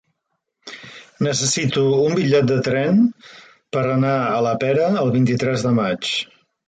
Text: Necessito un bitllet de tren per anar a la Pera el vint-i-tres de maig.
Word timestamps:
Necessito 1.25 1.83
un 2.05 2.15
bitllet 2.19 2.47
de 2.53 2.57
tren 2.69 2.97
per 3.77 3.85
anar 3.91 4.17
a 4.31 4.41
la 4.47 4.55
Pera 4.65 4.89
el 5.03 5.13
vint-i-tres 5.19 5.67
de 5.69 5.75
maig. 5.83 6.15